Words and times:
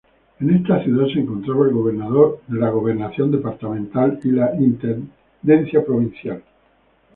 En 0.39 0.49
esta 0.49 0.83
ciudad 0.83 1.05
se 1.13 1.19
encontraba 1.19 1.67
la 2.47 2.69
Gobernación 2.71 3.29
Departamental 3.29 4.19
y 4.23 4.31
la 4.31 4.51
Intendencia 4.55 5.85
Provincial. 5.85 6.41